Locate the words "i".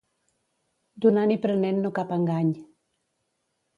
1.35-1.39